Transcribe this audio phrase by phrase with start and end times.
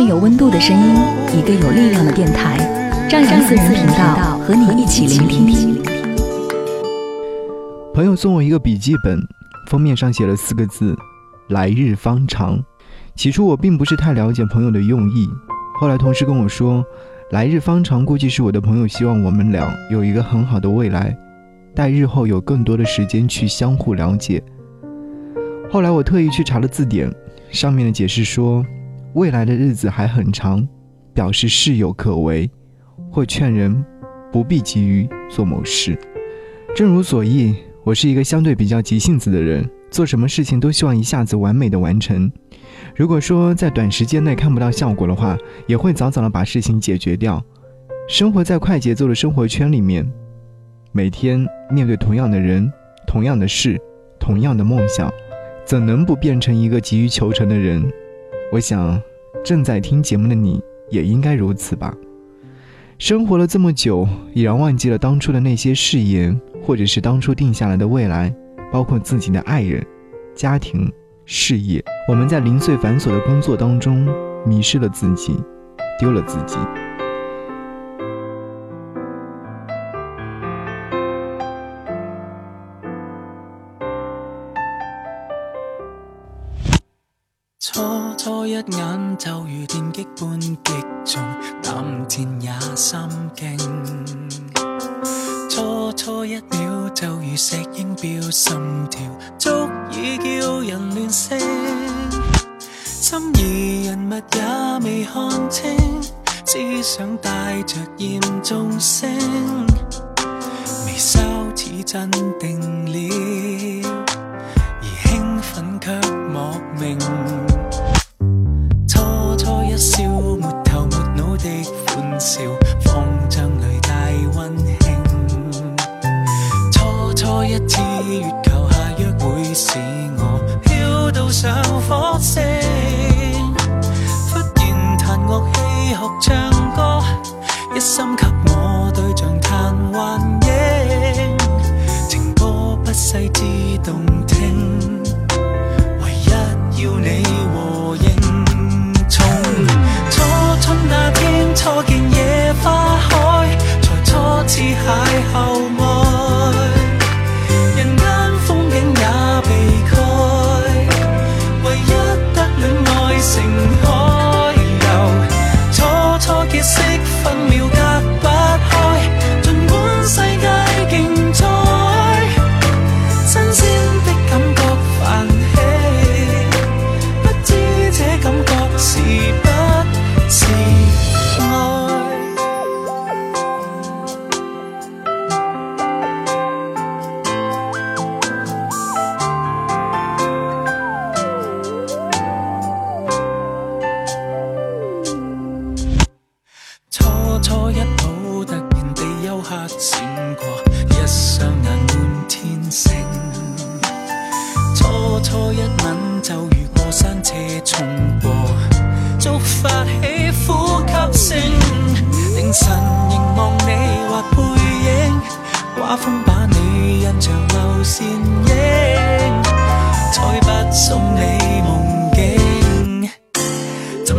[0.00, 0.94] 份有温度的声音，
[1.38, 2.56] 一个有力量的电台，
[3.06, 5.78] 张扬私人频道和你一起聆听。
[7.92, 9.20] 朋友送我一个笔记本，
[9.68, 10.96] 封面上写了四个字
[11.50, 12.58] ：“来日方长。”
[13.14, 15.28] 起初我并不是太了解朋友的用意，
[15.78, 16.82] 后来同事跟我说
[17.30, 21.14] ：“来日方长，估计是我的朋友希望我们俩有一个很好的未来，
[21.74, 24.42] 待日后有更多的时间去相互了解。”
[25.70, 27.14] 后来我特意去查了字典，
[27.50, 28.64] 上面的解释说。
[29.14, 30.66] 未来的日子还很长，
[31.12, 32.48] 表示事有可为，
[33.10, 33.84] 或劝人
[34.30, 35.98] 不必急于做某事。
[36.76, 42.30] 正如所意，我是一个相对比较急性子的人，做什么事情都希望一下子完美的完成。
[42.94, 47.42] 如果说在短时间内看不到效果的话，也会早早的把事情解决掉。
[48.08, 50.08] 生活在快节奏的生活圈里面，
[50.92, 52.72] 每天面对同样的人、
[53.08, 53.76] 同样的事、
[54.20, 55.12] 同样的梦想，
[55.64, 57.84] 怎能不变成一个急于求成的人？
[58.52, 59.00] 我想，
[59.44, 61.94] 正在听节目的你也应该如此吧。
[62.98, 68.34] 生活了这么久，已然忘记了当初的那些誓言，或者是当初定下来的未来，
[68.70, 69.84] 包括自己的爱人、
[70.34, 70.92] 家庭、
[71.24, 71.82] 事业。
[72.06, 74.06] 我们在零碎繁琐的工作当中，
[74.46, 75.34] 迷失了自己，
[75.98, 76.58] 丢了自己。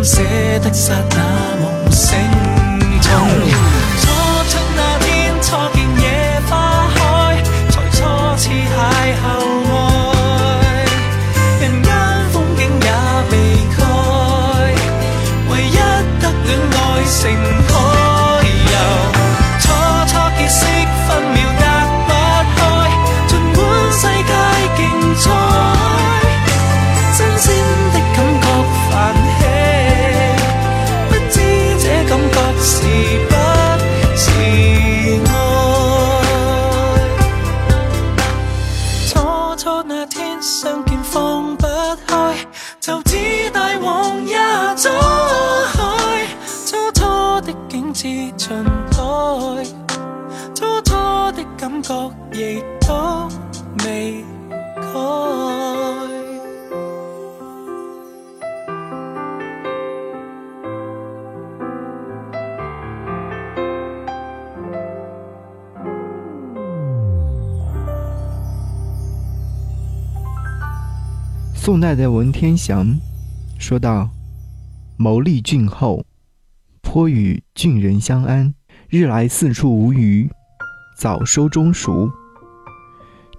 [0.03, 0.24] 怎舍
[0.63, 2.18] 得刹那梦醒
[3.01, 4.91] 中？
[51.62, 53.30] 感觉亦都
[53.86, 54.24] 未
[54.78, 54.81] 改。
[71.54, 73.00] 宋代的文天祥
[73.60, 74.10] 说道
[74.98, 76.04] ：“谋立郡后，
[76.81, 78.56] 颇与郡人相安。
[78.90, 80.28] 日来四处无虞，
[81.01, 82.07] 早收中熟。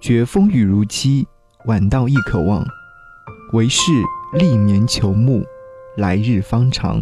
[0.01, 1.25] 觉风雨如期，
[1.63, 2.61] 晚到亦可望。
[3.53, 3.89] 唯是
[4.33, 5.45] 立眠求木，
[5.95, 7.01] 来日方长。”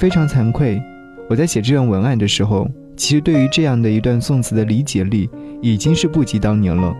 [0.00, 0.80] 非常惭愧，
[1.28, 2.66] 我在写这段文案的时候，
[2.96, 5.28] 其实对于这样的一段宋词的理解力
[5.60, 6.96] 已经是不及当年了。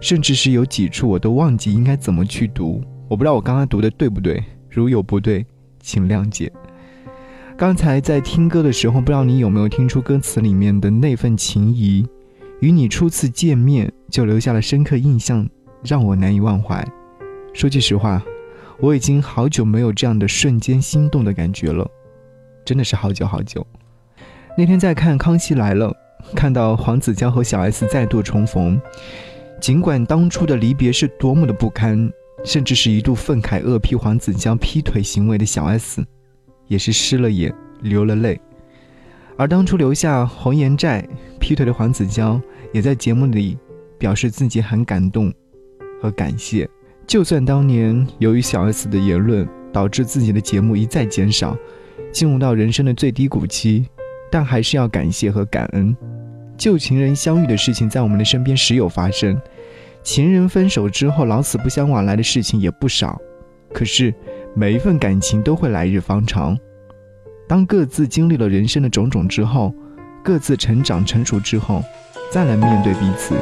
[0.00, 5.44] 甚至是有几处我都忘记应该怎么去读，我不知道我刚刚读的对不对，如有不对，
[5.80, 6.52] 请谅解。
[7.56, 12.06] 刚才在听歌的时候，不知道你有没有听出歌词里面的那份情谊，
[12.60, 15.48] 与你初次见面就留下了深刻印象，
[15.84, 16.84] 让我难以忘怀。
[17.54, 18.22] 说句实话，
[18.80, 21.88] 我已经好久没有这样的瞬间心动的感觉了，
[22.64, 23.66] 真的是好久好久。
[24.56, 25.96] 那天在看《康熙来了》，
[26.34, 28.80] 看到黄子佼和小 S 再度重逢。
[29.60, 32.12] 尽管当初的离别是多么的不堪，
[32.44, 36.04] 甚至是一度愤慨恶批黄子佼劈腿行为的小 S，
[36.66, 38.40] 也是湿了眼，流了泪。
[39.36, 41.06] 而当初留下红颜债
[41.38, 42.40] 劈腿的黄子佼，
[42.72, 43.56] 也在节目里
[43.96, 45.32] 表示自己很感动
[46.02, 46.68] 和感谢。
[47.06, 51.56] 就算当年由于小 S 的言论导致自己的节目一再减少，
[52.12, 53.86] 进入到人生的最低谷期，
[54.30, 55.96] 但还是要感谢和感恩。
[56.56, 59.40] 旧情人相遇的事情在我们的身边时有发生，
[60.02, 63.18] 情人分手之后老死不相往来的事情也不少。
[63.72, 64.12] 可是
[64.54, 66.58] 每一份感情都会来日方长。
[67.46, 69.74] 当各自经历了人生的种种之后，
[70.22, 71.82] 各自成长成熟之后，
[72.30, 73.34] 再来面对彼此，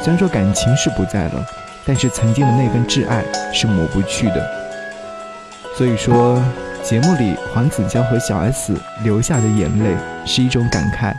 [0.00, 1.44] 虽然说感情是不在了，
[1.84, 4.48] 但是曾经的那份挚爱是抹不去的。
[5.76, 6.40] 所以说，
[6.82, 11.12] 节目里黄子佼和小 S 流下的眼泪是一种感慨。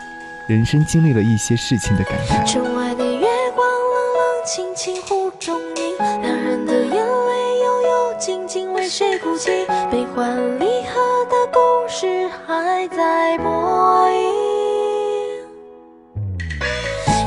[0.48, 2.52] 人生经历了一些事情的感慨。
[2.52, 9.66] 窗外的月光冷冷清清湖中影，两人的眼泪悠悠静静，为谁哭泣？
[9.92, 14.09] 悲欢离合的故事还在播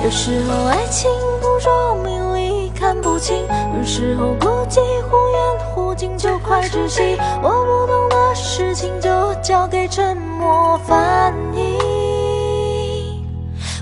[0.02, 1.08] 有时候爱情
[1.40, 3.46] 不捉迷离看不清，
[3.78, 5.40] 有时候不羁忽远
[5.72, 7.16] 忽近就快窒息。
[7.40, 9.08] 我不懂的事情就
[9.40, 11.78] 交给沉默翻译。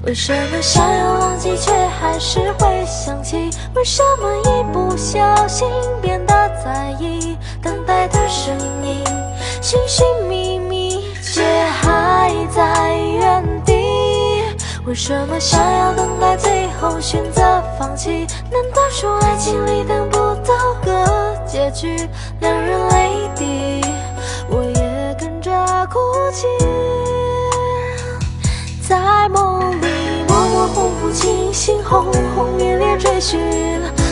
[0.04, 3.50] 为什么想要忘记，却还是会想起？
[3.74, 5.68] 为什么一不小心
[6.02, 7.38] 变得在意？
[7.62, 9.02] 等待的声音，
[9.62, 13.49] 寻寻觅觅，却还在原地。
[14.86, 18.26] 为什么想要等待，最后选择放弃？
[18.50, 22.08] 难道说爱情里等不到个结局，
[22.40, 23.80] 两人泪滴，
[24.48, 25.50] 我也跟着
[25.86, 25.98] 哭
[26.32, 26.46] 泣，
[28.80, 29.86] 在梦里。
[30.74, 32.04] 红不清，醒轰
[32.36, 33.40] 轰烈烈追寻，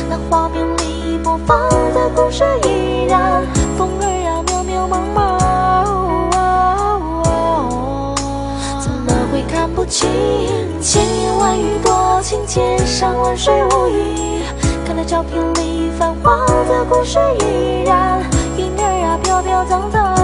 [0.09, 3.47] 那画面里播放的故事依然。
[3.77, 5.17] 风儿呀，渺渺茫茫，
[8.81, 10.09] 怎么会看不清？
[10.91, 14.41] 千言万语多情，千山万水无意。
[14.87, 18.23] 看那照片里泛黄的故事依然，
[18.57, 20.17] 云儿啊，飘飘荡荡，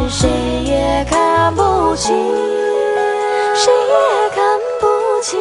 [0.00, 0.28] 任谁
[0.64, 2.12] 也看不清。
[3.54, 4.86] 谁也看不
[5.22, 5.38] 清。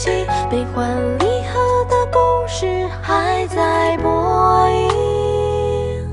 [0.00, 0.48] 为谁哭泣？
[0.50, 4.08] 悲欢离合的故事还在播
[4.70, 6.08] 映。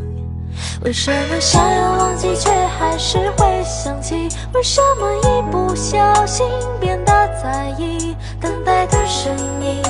[0.84, 4.27] 为什么想要忘记，却还是会想起？
[4.53, 6.46] 为什么一不小心
[6.82, 8.15] 变得在意？
[8.41, 9.82] 等待的声音，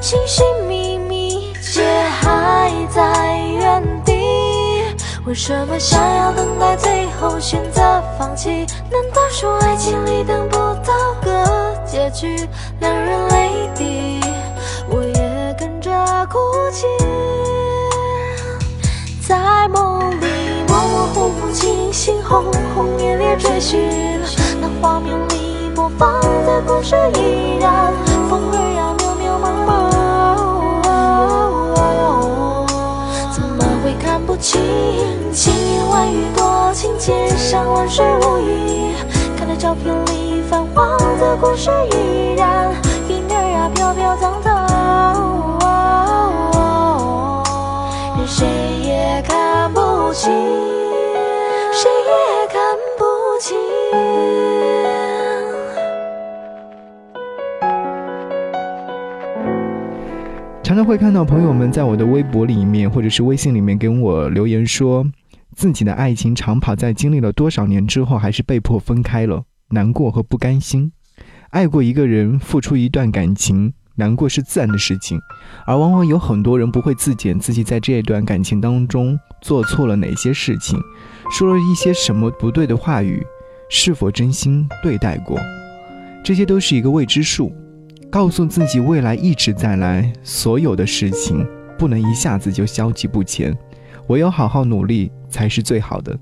[0.00, 1.82] 寻寻觅觅，却
[2.20, 4.12] 还在原地。
[5.26, 7.82] 为什么想要等待，最后选择
[8.18, 8.66] 放弃？
[8.90, 12.46] 难道说爱情里等不到个结局
[12.80, 14.20] 两人泪滴，
[14.90, 15.90] 我也跟着
[16.26, 16.38] 哭
[16.70, 16.86] 泣。
[19.26, 20.26] 在梦里
[20.68, 23.80] 模模糊糊清醒，轰轰烈烈追寻。
[24.60, 27.90] 那画面里播放的故事依然，
[28.28, 29.68] 风儿呀渺渺茫茫。
[33.32, 34.60] 怎么会看不清？
[35.32, 38.77] 千言万语，多情街上，万水无影。
[39.58, 42.72] 照片里泛黄的故事依然，
[43.08, 44.64] 云儿啊飘飘荡荡，
[48.16, 48.46] 任谁
[48.84, 50.30] 也看不清，
[51.72, 53.04] 谁也看不
[53.40, 53.58] 清。
[60.62, 65.04] 常常会看到朋友们在我的微博里面或者是微信里面给我留言说，
[65.58, 70.92] 自己的爱情长跑在经历了多少年之后，还是被迫分开了，难过和不甘心。
[71.50, 75.18] 爱过一个人，付出一段感情，难过是自然的事情，
[75.66, 80.80] 而往往有很多人不会自检自己在这一段感情当中做错了哪些事情，
[81.32, 83.26] 说了一些什么不对的话语，
[83.68, 85.40] 是否真心对待过，
[86.22, 87.52] 这些都是一个未知数。
[88.08, 91.44] 告诉自己未来一直在来，所有的事情
[91.76, 93.58] 不能一下子就消极不前，
[94.06, 96.18] 唯有好好努力才是最好的。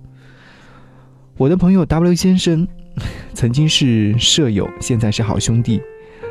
[1.36, 2.66] 我的朋友 W 先生，
[3.34, 5.80] 曾经是舍友，现在是好兄弟。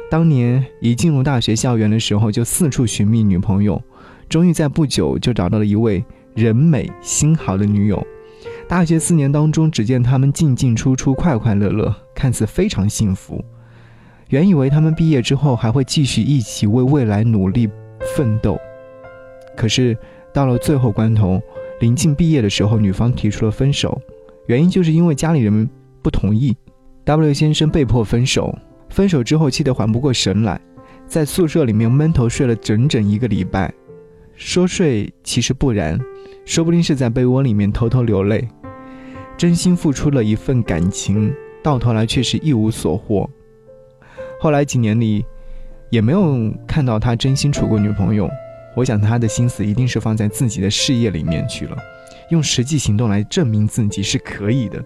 [0.09, 3.81] 当年一进入大学校园的时候，就四处寻觅女朋友，
[4.29, 6.03] 终于在不久就找到了一位
[6.35, 8.05] 人美心好的女友。
[8.67, 13.43] 大学四年当中，只见他们进进出出，快快乐乐，看似非常幸福。
[14.29, 17.69] 原以为他们毕业之后还会继续一起为未来努力
[18.15, 18.59] 奋斗，
[19.55, 19.95] 可是
[20.33, 21.39] 到了最后关头，
[21.79, 24.01] 临近毕业的时候，女方提出了分手，
[24.47, 25.69] 原因就是因为家里人
[26.01, 26.55] 不同意。
[27.03, 28.57] W 先生被迫分手，
[28.89, 30.59] 分手之后气得缓不过神来，
[31.05, 33.73] 在宿舍里面闷头睡了整整一个礼拜。
[34.35, 35.99] 说睡其实不然，
[36.45, 38.47] 说不定是在被窝里面偷偷流泪，
[39.37, 43.29] 真心付出了一份感情，到头来却是一无所获。
[44.39, 45.23] 后来几年里，
[45.89, 48.29] 也没有看到他真心处过女朋友。
[48.75, 51.77] 我想他的心思一定是放在自己的事业里面去了，
[52.29, 54.83] 用实际行动来证明自己是可以的。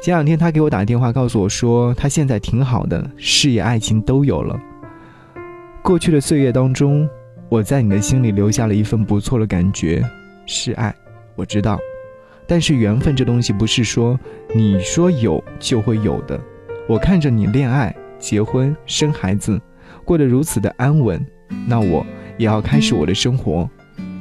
[0.00, 4.58] 前两天他给我打电话，告诉我说他现在挺好的，事业、爱情都有了。
[5.82, 7.08] 过去的岁月当中，
[7.48, 10.02] 我在你的心里留下了一份不错的感觉，
[10.46, 10.94] 是爱，
[11.36, 11.78] 我知道。
[12.46, 14.18] 但是缘分这东西不是说
[14.54, 16.40] 你说有就会有的。
[16.88, 17.94] 我看着你恋爱。
[18.22, 19.60] 结婚生孩子，
[20.04, 21.26] 过得如此的安稳，
[21.66, 22.06] 那我
[22.38, 23.68] 也要开始我的生活，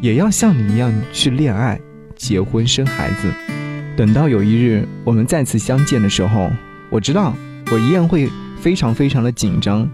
[0.02, 1.80] 也要像你一样去恋爱、
[2.16, 3.32] 结婚生孩子。
[3.98, 6.50] 等到有一日我们再次相见的时候，
[6.90, 7.34] 我知道
[7.72, 9.90] 我一样会非常非常的紧张，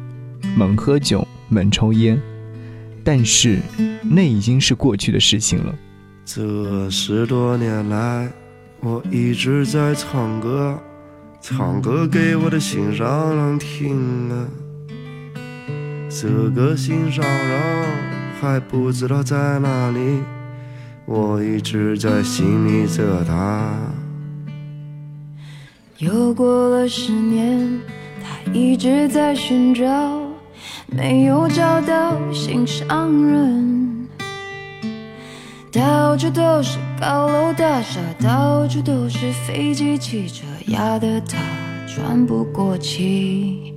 [0.56, 2.22] 猛喝酒、猛抽烟，
[3.04, 3.60] 但是
[4.04, 5.76] 那已经是过去的事情了。
[6.26, 8.32] 这十多年来，
[8.82, 10.78] 我一直在唱歌。
[11.40, 14.48] 唱歌给我的心上人听啊，
[16.10, 17.86] 这个心上人
[18.40, 20.22] 还不知道在哪里，
[21.06, 23.72] 我一直在心里着他。
[25.98, 27.80] 又过了十年，
[28.24, 30.22] 他一直在寻找，
[30.88, 34.08] 没有找到心上人，
[35.72, 40.46] 到处都是高楼大厦，到处都是飞机汽车。
[40.68, 41.38] 压得他
[41.88, 43.77] 喘不过气。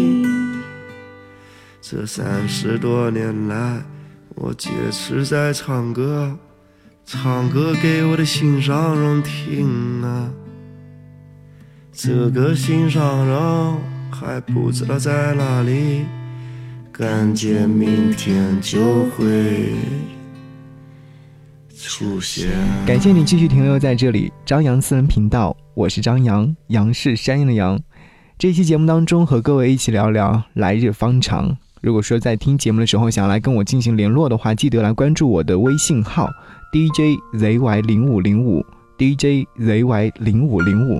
[1.93, 3.81] 这三十多年来，
[4.35, 6.37] 我坚持在唱歌，
[7.05, 10.31] 唱歌给我的心上人听啊。
[11.91, 13.77] 这个心上人
[14.09, 16.05] 还不知道在哪里，
[16.93, 18.79] 感觉明天就
[19.09, 19.73] 会
[21.75, 22.51] 出现。
[22.87, 27.77] 感谢你继续停留在这里，张扬私人频道，我是张扬，杨是山羊的羊。
[28.37, 31.57] 这期节目当中和各位一起聊聊来日方长。
[31.81, 36.29] 如果说在听节目的时候想要来跟我进行联络的话，记得来关注我的微信号
[36.71, 38.63] DJZY 零五零五
[38.99, 40.99] DJZY 零五零五。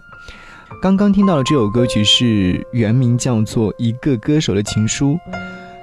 [0.82, 5.20] 刚刚听到的这首歌曲是原名叫做《一个歌手的情书》，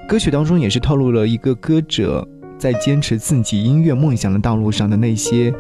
[0.09, 2.27] 歌曲当中也是透露了一个歌者
[2.59, 5.55] 在坚持自己音乐梦想的道路上的那些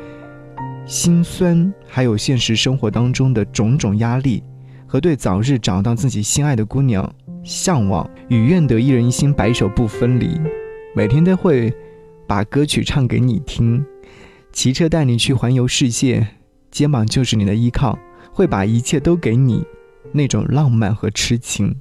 [0.84, 4.42] 心酸，还有现实生活当中的种种压力，
[4.84, 7.08] 和对早日找到自己心爱的姑娘
[7.48, 10.38] 向往与愿得一人心，白首不分离。
[10.94, 11.72] 每天都会
[12.26, 13.82] 把歌曲唱给你听，
[14.52, 16.28] 骑车带你去环游世界，
[16.70, 17.98] 肩膀就是你的依靠。
[18.30, 19.64] 会把一切都给你，
[20.12, 21.74] 那种浪漫和痴情。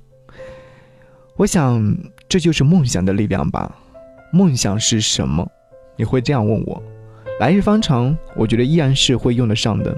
[1.36, 1.98] 我想，
[2.30, 3.76] 这就是梦想的力量吧。
[4.32, 5.46] 梦想是什么？
[5.98, 6.82] 你会这样问我。
[7.42, 9.96] 来日方长，我觉得依然是会用得上的。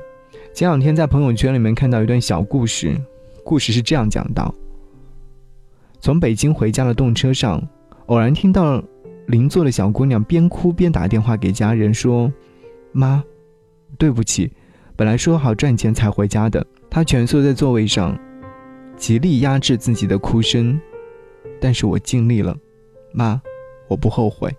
[0.52, 3.00] 前两天在朋友圈里面看到一段小故事，
[3.44, 4.54] 故事是这样讲到：
[6.02, 7.62] 从北京回家的动车上，
[8.06, 8.82] 偶然听到
[9.28, 12.32] 邻座的小姑娘边哭边打电话给家人说
[12.92, 13.24] ：“妈，
[13.98, 14.52] 对不起。”
[14.96, 18.18] 本来说好赚钱才回家的，她蜷缩在座位上，
[18.98, 20.80] 极力压制自己的哭声。
[21.62, 22.56] 但是我尽力了，
[23.14, 23.42] 妈，
[23.88, 24.54] 我不后悔。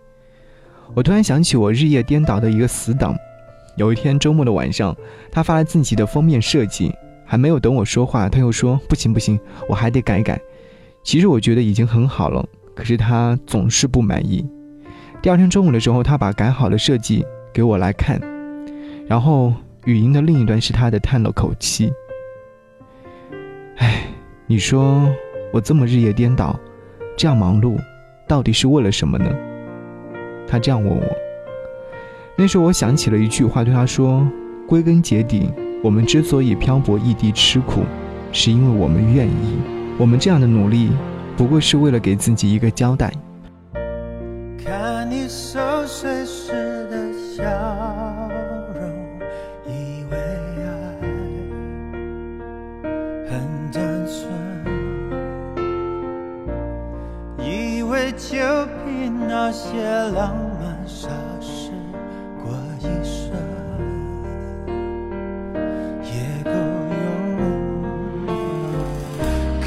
[0.94, 3.14] 我突然想起我日夜颠倒的一个死党。
[3.76, 4.94] 有一天周末的晚上，
[5.31, 6.92] 他发了自己的封面设计，
[7.24, 10.40] 还没有等我说话，他又说不行不行，我还得改改。
[11.03, 14.47] 其实我觉得已经很好了，可是他总是不满意。
[15.23, 18.21] 第二天中午的时候，他把改好的设计给我来看，
[19.07, 19.53] 然后。
[19.87, 21.91] 语音的另一端是他的叹了口气
[23.81, 24.05] ：“哎，
[24.47, 25.09] 你说
[25.55, 26.55] 我这么日夜颠倒，
[27.17, 27.79] 这样忙碌，
[28.29, 29.35] 到底是为了什么呢？”
[30.47, 31.03] 他这样问我。
[32.37, 34.23] 那时候我想起了一句话，对他说
[34.69, 35.51] ：“归根结底，
[35.83, 37.81] 我们之所以漂泊异地吃苦，
[38.33, 39.80] 是因为我们愿意。
[39.98, 40.90] 我们这样的努力，
[41.37, 43.12] 不过是为了给自己一个交代。”
[44.64, 46.53] 看你熟睡时
[46.88, 47.42] 的笑
[48.74, 48.81] 容，
[49.66, 50.98] 以为爱。
[57.38, 58.12] 以为。
[58.12, 58.37] 就
[58.85, 59.83] 凭那些
[60.14, 61.09] 浪漫傻
[61.40, 61.60] 事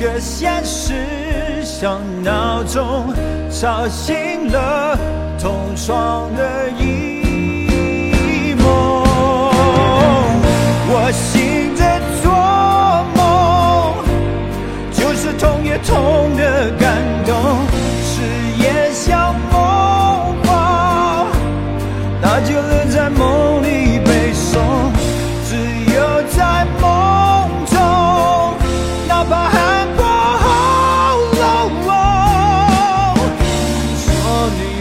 [0.04, 0.94] 这现实
[1.64, 3.14] 像闹钟
[3.50, 5.00] 吵醒了
[5.40, 8.66] 同床的一梦，
[10.90, 12.34] 我醒着做
[13.16, 13.96] 梦，
[14.92, 17.73] 就是痛也痛的感动。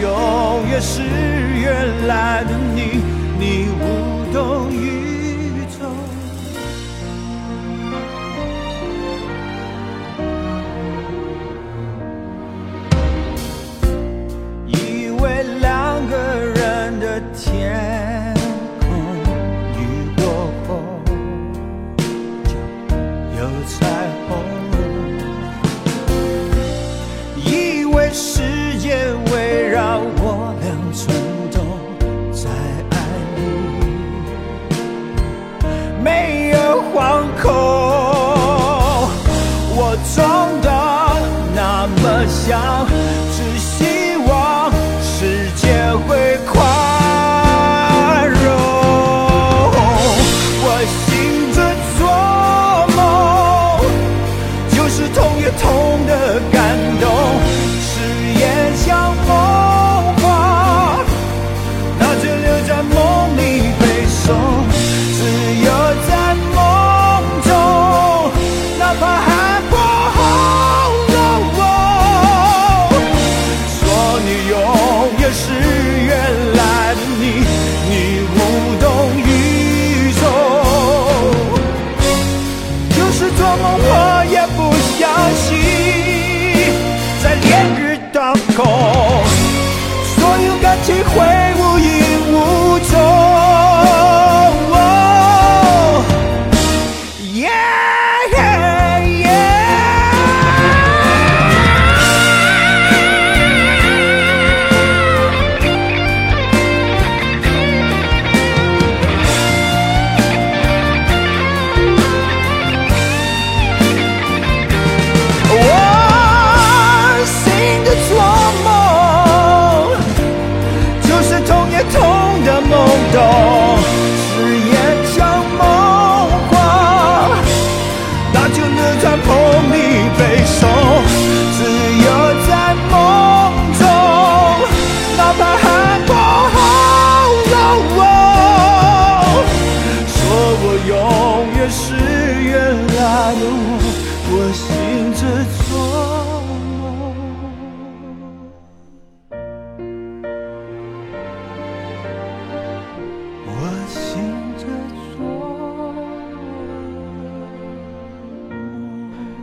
[0.03, 3.01] 永远是原来的你
[3.39, 5.12] 你无动于衷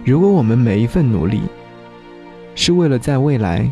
[0.05, 1.43] 如果我们每一份努力
[2.55, 3.71] 是为了在未来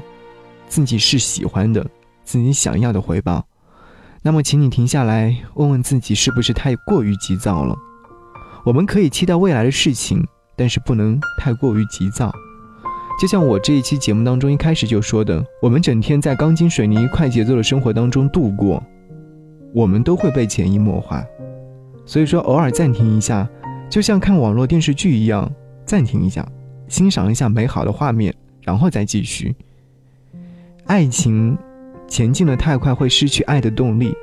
[0.69, 1.85] 自己是喜欢的、
[2.23, 3.45] 自己想要的回报，
[4.23, 7.75] 那么请你停下来，问问自己是不是太过于急躁了。
[8.65, 10.23] 我们可以期待未来的事情，
[10.55, 12.31] 但是不能太过于急躁。
[13.19, 18.83] 就像我这一期节目当中一开始就说的，我们整天在钢筋水泥、快节奏的生活当中度过，
[19.75, 21.25] 我们都会被潜移默化。
[22.05, 23.49] 所以说，偶尔暂停一下，
[23.91, 25.51] 就像看网络电视剧一样，
[25.89, 26.47] 暂停一下，
[26.87, 29.57] 欣赏一下美好的画面，然后再继续。
[30.85, 31.57] 爱情
[32.07, 34.15] 前进的太快，会失去爱的动力，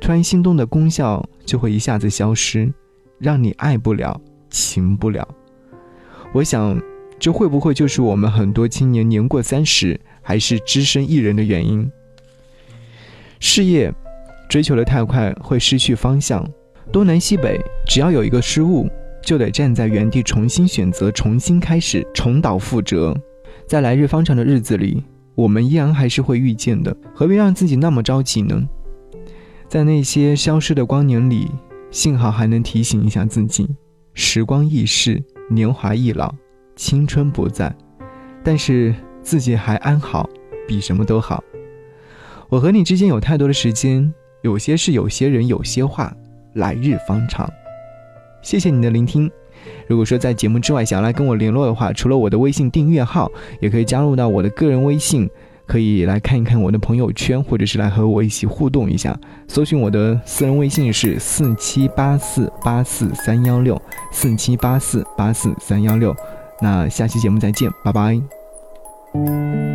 [0.00, 2.72] 突然心动的功效就会一下子消失，
[3.18, 5.28] 让你爱不了，情不了。
[6.32, 6.80] 我想，
[7.18, 11.92] 这会不会就是我们很多青年年过三十还是只身一人的原因？
[13.38, 13.92] 事业
[14.48, 16.48] 追求的太快，会失去方向。
[16.90, 18.88] 东南西北，只要有一个失误，
[19.24, 23.16] 就得站在原地重新选择，重新开始，重蹈覆辙。
[23.66, 25.02] 在来日方长的日子里，
[25.34, 28.60] 我们依然还是会遇见的，何必让自己那么着急呢？
[29.68, 31.50] 在那些消失的光年里，
[31.90, 33.66] 幸好还能提醒一下自己：
[34.12, 36.34] 时光易逝，年华易老，
[36.76, 37.74] 青春不在，
[38.44, 40.28] 但是自己还安好，
[40.68, 41.42] 比什么都好。
[42.50, 46.14] 我和你之间有太多的时间，有些事，有些人，有些话，
[46.54, 47.50] 来日方长。
[48.42, 49.30] 谢谢你的聆听。
[49.86, 55.30] 如果说在节目之外想要来跟我联络的话，除了我的微信订阅号，也可以加入到我的个人微信，
[55.66, 59.16] 可以来看一看我的朋友圈，或者是来和我一起互动一下。
[59.46, 66.14] 搜寻我的私人微信是四七八四八四三幺六四七八四八四三幺六。
[66.60, 69.71] 那下期节目再见，拜拜。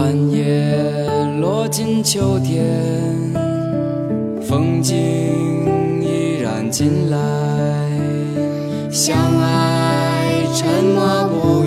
[0.00, 0.74] 寒夜
[1.42, 2.64] 落进秋天，
[4.40, 4.96] 风景
[6.00, 7.18] 依然进来，
[8.90, 11.59] 相爱沉默不。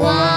[0.00, 0.29] one.